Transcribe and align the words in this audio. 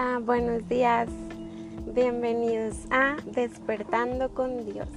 Hola, 0.00 0.20
buenos 0.20 0.68
días. 0.68 1.08
Bienvenidos 1.92 2.86
a 2.88 3.16
Despertando 3.24 4.32
con 4.32 4.64
Dios. 4.64 4.88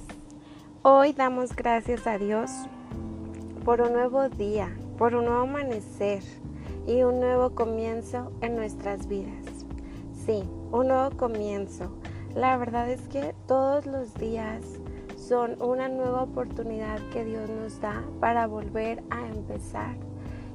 Hoy 0.82 1.12
damos 1.12 1.56
gracias 1.56 2.06
a 2.06 2.18
Dios 2.18 2.52
por 3.64 3.80
un 3.80 3.94
nuevo 3.94 4.28
día, 4.28 4.72
por 4.98 5.16
un 5.16 5.24
nuevo 5.24 5.40
amanecer 5.40 6.22
y 6.86 7.02
un 7.02 7.18
nuevo 7.18 7.50
comienzo 7.50 8.30
en 8.42 8.54
nuestras 8.54 9.08
vidas. 9.08 9.44
Sí, 10.24 10.44
un 10.70 10.86
nuevo 10.86 11.10
comienzo. 11.16 11.98
La 12.36 12.56
verdad 12.56 12.88
es 12.88 13.00
que 13.08 13.34
todos 13.48 13.86
los 13.86 14.14
días 14.14 14.62
son 15.16 15.60
una 15.60 15.88
nueva 15.88 16.22
oportunidad 16.22 17.00
que 17.12 17.24
Dios 17.24 17.50
nos 17.50 17.80
da 17.80 18.04
para 18.20 18.46
volver 18.46 19.02
a 19.10 19.26
empezar 19.26 19.96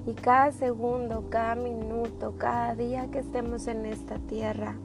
y 0.08 0.14
cada 0.14 0.54
segundo, 0.54 1.26
cada 1.30 1.56
minuto, 1.56 2.36
cada 2.38 2.76
día 2.76 3.10
que 3.12 3.20
estemos 3.20 3.68
en 3.68 3.86
esta 3.86 4.18
tierra, 4.20 4.76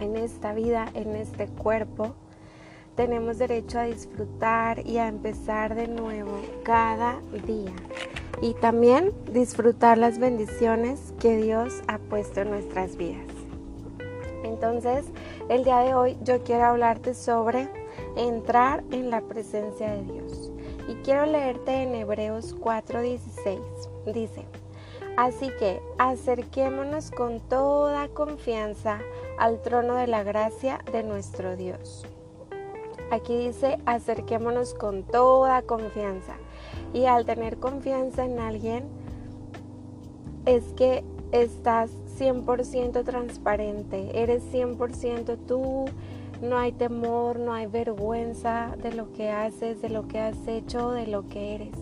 en 0.00 0.16
esta 0.16 0.52
vida, 0.52 0.86
en 0.92 1.16
este 1.16 1.46
cuerpo, 1.46 2.14
tenemos 2.94 3.38
derecho 3.38 3.78
a 3.78 3.84
disfrutar 3.84 4.86
y 4.86 4.98
a 4.98 5.08
empezar 5.08 5.74
de 5.74 5.88
nuevo 5.88 6.38
cada 6.62 7.20
día. 7.46 7.72
Y 8.42 8.52
también 8.52 9.12
disfrutar 9.32 9.96
las 9.96 10.18
bendiciones 10.18 11.14
que 11.18 11.38
Dios 11.38 11.82
ha 11.88 11.96
puesto 11.96 12.42
en 12.42 12.50
nuestras 12.50 12.96
vidas. 12.96 13.26
Entonces, 14.44 15.06
el 15.48 15.64
día 15.64 15.78
de 15.78 15.94
hoy 15.94 16.18
yo 16.22 16.44
quiero 16.44 16.64
hablarte 16.64 17.14
sobre 17.14 17.70
entrar 18.18 18.84
en 18.90 19.08
la 19.08 19.22
presencia 19.22 19.90
de 19.90 20.02
Dios. 20.02 20.52
Y 20.86 20.96
quiero 20.96 21.24
leerte 21.24 21.82
en 21.82 21.94
Hebreos 21.94 22.54
4:16 22.60 23.93
dice, 24.06 24.44
así 25.16 25.50
que 25.58 25.80
acerquémonos 25.98 27.10
con 27.10 27.40
toda 27.40 28.08
confianza 28.08 29.00
al 29.38 29.62
trono 29.62 29.94
de 29.94 30.06
la 30.06 30.22
gracia 30.22 30.80
de 30.92 31.02
nuestro 31.02 31.56
Dios. 31.56 32.06
Aquí 33.10 33.36
dice, 33.36 33.78
acerquémonos 33.86 34.74
con 34.74 35.02
toda 35.02 35.62
confianza. 35.62 36.36
Y 36.92 37.04
al 37.04 37.26
tener 37.26 37.58
confianza 37.58 38.24
en 38.24 38.38
alguien, 38.38 38.84
es 40.46 40.64
que 40.74 41.04
estás 41.32 41.90
100% 42.18 43.04
transparente, 43.04 44.22
eres 44.22 44.42
100% 44.52 45.36
tú, 45.46 45.86
no 46.42 46.58
hay 46.58 46.72
temor, 46.72 47.38
no 47.38 47.52
hay 47.52 47.66
vergüenza 47.66 48.76
de 48.82 48.92
lo 48.92 49.12
que 49.12 49.30
haces, 49.30 49.80
de 49.82 49.88
lo 49.88 50.06
que 50.06 50.18
has 50.18 50.46
hecho, 50.46 50.90
de 50.90 51.06
lo 51.06 51.26
que 51.28 51.54
eres. 51.54 51.74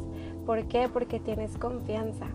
¿Por 0.47 0.65
qué? 0.65 0.89
Porque 0.89 1.21
tienes 1.21 1.57
confianza. 1.57 2.27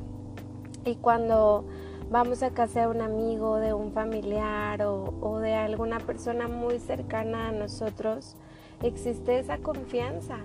Y 0.85 0.95
cuando 0.95 1.65
vamos 2.09 2.41
a 2.43 2.51
casa 2.51 2.81
de 2.81 2.87
un 2.87 3.01
amigo, 3.01 3.57
de 3.57 3.73
un 3.73 3.91
familiar 3.91 4.81
o, 4.83 5.39
de 5.39 5.53
alguna 5.53 5.99
persona 5.99 6.47
muy 6.47 6.79
cercana 6.79 7.49
a 7.49 7.51
nosotros, 7.51 8.35
existe 8.81 9.39
esa 9.39 9.57
confianza. 9.57 10.37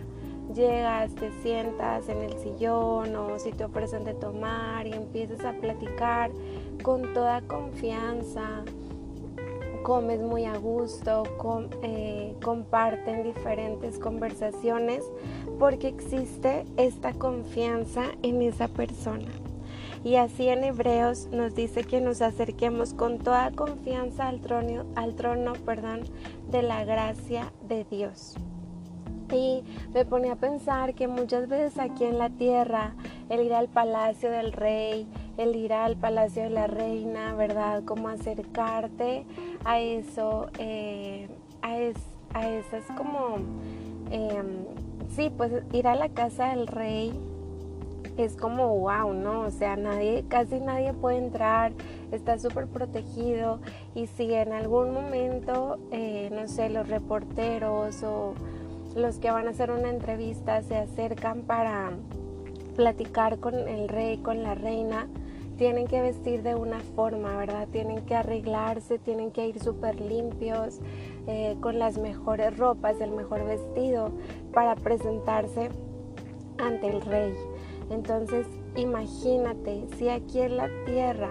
Llegas, 0.53 1.15
te 1.15 1.31
sientas 1.43 2.09
en 2.09 2.19
el 2.19 2.37
sillón 2.39 3.15
o 3.15 3.39
si 3.39 3.53
te 3.53 3.65
ofrecen 3.65 4.05
de 4.05 4.15
tomar 4.15 4.87
y 4.87 4.93
empiezas 4.93 5.45
a 5.45 5.53
platicar 5.53 6.31
con 6.83 7.15
toda 7.15 7.41
confianza, 7.43 8.65
comes 9.83 10.21
muy 10.21 10.45
a 10.45 10.57
gusto, 10.57 11.25
eh, 11.83 12.35
comparten 12.43 13.23
diferentes 13.23 13.99
conversaciones 13.99 15.05
porque 15.59 15.89
existe 15.89 16.65
esta 16.77 17.13
confianza 17.13 18.05
en 18.23 18.43
esa 18.43 18.69
persona. 18.69 19.31
Y 20.05 20.17
así 20.17 20.49
en 20.49 20.65
Hebreos 20.65 21.29
nos 21.31 21.55
dice 21.55 21.85
que 21.85 22.01
nos 22.01 22.23
acerquemos 22.23 22.93
con 22.93 23.19
toda 23.19 23.53
confianza 23.53 24.29
al 24.29 24.41
trono, 24.41 24.85
al 24.97 25.15
trono 25.15 25.53
perdón, 25.65 26.03
de 26.51 26.63
la 26.63 26.85
gracia 26.85 27.53
de 27.69 27.85
Dios. 27.85 28.35
Y 29.33 29.63
me 29.95 30.05
pone 30.05 30.31
a 30.31 30.37
pensar 30.37 30.95
que 30.95 31.09
muchas 31.09 31.49
veces 31.49 31.79
aquí 31.79 32.05
en 32.05 32.19
la 32.19 32.31
tierra, 32.31 32.95
el 33.31 33.41
ir 33.47 33.55
al 33.55 33.69
palacio 33.69 34.31
del 34.31 34.53
rey, 34.53 35.07
el 35.37 35.57
ir 35.57 35.73
al 35.73 35.97
palacio 35.97 36.43
de 36.45 36.51
la 36.51 36.67
reina, 36.67 37.35
¿verdad? 37.35 37.83
Como 37.85 38.09
acercarte 38.09 39.25
a 39.65 39.81
eso, 39.81 40.49
eh, 40.59 41.29
a, 41.63 41.73
a 42.39 42.49
esas 42.49 42.85
como, 42.97 43.37
em, 44.11 44.65
sí, 45.15 45.31
pues 45.37 45.53
ir 45.73 45.87
a 45.87 45.95
la 45.95 46.09
casa 46.09 46.51
del 46.51 46.67
rey 46.67 47.13
es 48.17 48.37
como 48.37 48.79
wow, 48.79 49.13
¿no? 49.15 49.41
O 49.41 49.51
sea, 49.51 49.77
nadie, 49.77 50.25
casi 50.29 50.61
nadie 50.61 50.93
puede 50.93 51.19
entrar, 51.19 51.73
está 52.11 52.39
súper 52.39 52.67
protegido 52.67 53.61
y 53.95 54.07
si 54.07 54.33
en 54.35 54.53
algún 54.53 54.93
momento, 54.93 55.79
eh, 55.91 56.29
no 56.33 56.47
sé, 56.49 56.69
los 56.69 56.89
reporteros 56.89 58.03
o 58.03 58.35
los 58.95 59.19
que 59.19 59.31
van 59.31 59.47
a 59.47 59.51
hacer 59.51 59.71
una 59.71 59.89
entrevista 59.89 60.63
se 60.63 60.77
acercan 60.77 61.43
para 61.43 61.93
platicar 62.77 63.39
con 63.39 63.55
el 63.55 63.89
rey, 63.89 64.19
con 64.19 64.43
la 64.43 64.55
reina, 64.55 65.09
tienen 65.57 65.87
que 65.87 66.01
vestir 66.01 66.43
de 66.43 66.55
una 66.55 66.81
forma, 66.81 67.37
¿verdad? 67.37 67.69
Tienen 67.71 68.05
que 68.05 68.15
arreglarse, 68.15 68.99
tienen 68.99 69.31
que 69.31 69.47
ir 69.47 69.63
súper 69.63 70.01
limpios, 70.01 70.81
eh, 71.27 71.57
con 71.61 71.79
las 71.79 71.99
mejores 71.99 72.57
ropas, 72.59 73.01
el 73.01 73.13
mejor 73.13 73.45
vestido 73.45 74.11
para 74.53 74.75
presentarse 74.75 75.71
ante 76.59 76.89
el 76.89 77.01
rey. 77.03 77.35
Entonces, 77.91 78.47
imagínate, 78.77 79.87
si 79.97 80.09
aquí 80.09 80.41
en 80.41 80.57
la 80.57 80.69
tierra 80.85 81.31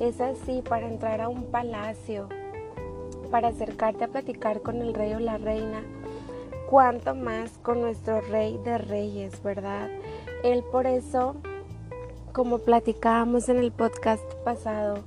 es 0.00 0.20
así 0.20 0.62
para 0.62 0.88
entrar 0.88 1.20
a 1.20 1.28
un 1.28 1.44
palacio, 1.44 2.28
para 3.30 3.48
acercarte 3.48 4.04
a 4.04 4.08
platicar 4.08 4.62
con 4.62 4.80
el 4.80 4.94
rey 4.94 5.12
o 5.12 5.20
la 5.20 5.38
reina, 5.38 5.82
cuánto 6.68 7.14
más 7.14 7.58
con 7.58 7.80
nuestro 7.80 8.20
rey 8.20 8.58
de 8.64 8.78
reyes, 8.78 9.42
¿verdad? 9.42 9.88
Él 10.44 10.64
por 10.70 10.86
eso 10.86 11.36
como 12.38 12.58
platicábamos 12.60 13.48
en 13.48 13.56
el 13.56 13.72
podcast 13.72 14.22
pasado, 14.44 14.98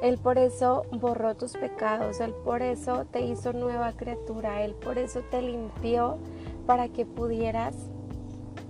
Él 0.00 0.16
por 0.16 0.38
eso 0.38 0.84
borró 0.92 1.34
tus 1.34 1.54
pecados, 1.54 2.20
Él 2.20 2.32
por 2.44 2.62
eso 2.62 3.04
te 3.10 3.20
hizo 3.22 3.52
nueva 3.52 3.90
criatura, 3.94 4.62
Él 4.62 4.76
por 4.76 4.96
eso 4.96 5.22
te 5.28 5.42
limpió 5.42 6.18
para 6.64 6.86
que 6.86 7.04
pudieras 7.04 7.74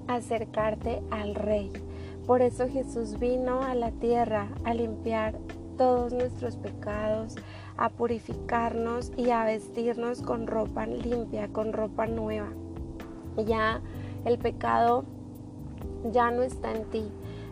acercarte 0.09 1.03
al 1.11 1.35
Rey. 1.35 1.71
Por 2.27 2.41
eso 2.41 2.67
Jesús 2.67 3.19
vino 3.19 3.61
a 3.61 3.75
la 3.75 3.91
tierra 3.91 4.49
a 4.65 4.73
limpiar 4.73 5.35
todos 5.77 6.15
nuestros 6.15 6.57
pecados, 6.57 7.35
a 7.77 7.91
purificarnos 7.91 9.13
y 9.19 9.33
a 9.33 9.45
vestirnos 9.45 10.23
con 10.23 10.47
ropa 10.47 10.87
limpia, 10.87 11.49
con 11.49 11.75
ropa 11.75 12.07
nueva. 12.07 12.49
Ya 13.37 13.83
el 14.25 14.39
pecado 14.39 15.05
ya 16.11 16.31
no 16.31 16.43
está 16.43 16.73
en 16.73 16.85
ti, 16.87 17.05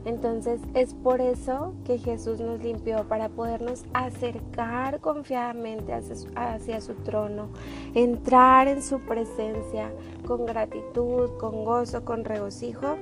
entonces 0.04 0.60
es 0.74 0.94
por 0.94 1.20
eso 1.20 1.74
que 1.84 1.98
Jesús 1.98 2.40
nos 2.40 2.60
limpió, 2.60 3.04
para 3.08 3.28
podernos 3.28 3.84
acercar 3.92 5.00
confiadamente 5.00 5.92
hacia 5.92 6.80
su, 6.80 6.94
trono, 6.94 7.48
entrar 7.94 8.68
en 8.68 8.82
su 8.82 9.00
presencia 9.00 9.90
con 10.26 10.46
gratitud, 10.46 11.30
con 11.38 11.64
gozo, 11.64 12.04
con 12.04 12.24
regocijo 12.24 12.96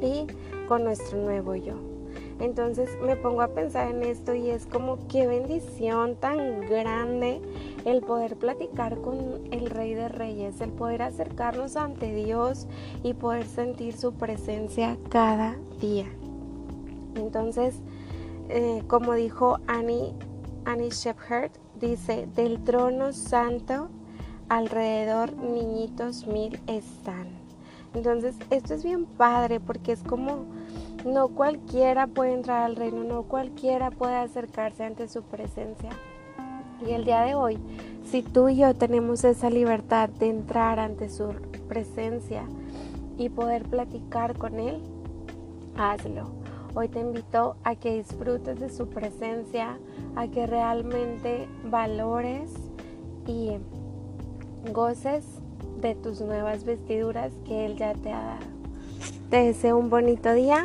y 0.00 0.26
con 0.68 0.84
nuestro 0.84 1.18
nuevo 1.18 1.54
yo. 1.54 1.74
Entonces 2.38 2.90
me 3.02 3.16
pongo 3.16 3.40
a 3.40 3.48
pensar 3.48 3.90
en 3.90 4.02
esto 4.02 4.34
y 4.34 4.50
es 4.50 4.66
como 4.66 4.98
qué 5.08 5.26
bendición 5.26 6.16
tan 6.16 6.60
grande 6.68 7.40
el 7.86 8.02
poder 8.02 8.36
platicar 8.36 8.98
con 9.00 9.16
el 9.50 9.70
Rey 9.70 9.94
de 9.94 10.08
Reyes, 10.08 10.60
el 10.60 10.70
poder 10.70 11.02
acercarnos 11.02 11.76
ante 11.76 12.14
Dios 12.14 12.66
y 13.02 13.14
poder 13.14 13.46
sentir 13.46 13.96
su 13.96 14.12
presencia 14.12 14.98
cada 15.08 15.56
día. 15.80 16.06
Entonces, 17.14 17.76
eh, 18.50 18.82
como 18.86 19.14
dijo 19.14 19.58
Annie, 19.66 20.12
Annie 20.66 20.90
Shepherd, 20.90 21.52
dice, 21.80 22.28
del 22.36 22.62
trono 22.64 23.12
santo 23.14 23.88
alrededor 24.48 25.34
niñitos 25.36 26.26
mil 26.26 26.60
están. 26.66 27.28
Entonces, 27.94 28.36
esto 28.50 28.74
es 28.74 28.84
bien 28.84 29.06
padre 29.06 29.58
porque 29.58 29.92
es 29.92 30.02
como 30.02 30.44
no 31.04 31.28
cualquiera 31.28 32.06
puede 32.06 32.34
entrar 32.34 32.62
al 32.62 32.76
reino, 32.76 33.04
no 33.04 33.22
cualquiera 33.24 33.90
puede 33.90 34.16
acercarse 34.16 34.84
ante 34.84 35.08
su 35.08 35.22
presencia. 35.22 35.90
Y 36.86 36.92
el 36.92 37.04
día 37.04 37.22
de 37.22 37.34
hoy, 37.34 37.58
si 38.04 38.22
tú 38.22 38.48
y 38.48 38.56
yo 38.56 38.74
tenemos 38.74 39.24
esa 39.24 39.50
libertad 39.50 40.08
de 40.08 40.28
entrar 40.28 40.78
ante 40.78 41.08
su 41.08 41.32
presencia 41.68 42.44
y 43.18 43.28
poder 43.28 43.64
platicar 43.64 44.36
con 44.36 44.58
Él, 44.58 44.80
hazlo. 45.76 46.30
Hoy 46.74 46.88
te 46.88 47.00
invito 47.00 47.56
a 47.64 47.74
que 47.74 47.96
disfrutes 47.96 48.60
de 48.60 48.68
su 48.68 48.88
presencia, 48.88 49.78
a 50.14 50.28
que 50.28 50.46
realmente 50.46 51.48
valores 51.64 52.50
y 53.26 53.52
goces 54.72 55.24
de 55.80 55.94
tus 55.94 56.20
nuevas 56.20 56.64
vestiduras 56.64 57.32
que 57.46 57.64
Él 57.64 57.76
ya 57.76 57.94
te 57.94 58.12
ha 58.12 58.20
dado. 58.20 58.46
Te 59.30 59.38
deseo 59.38 59.78
un 59.78 59.90
bonito 59.90 60.32
día, 60.34 60.64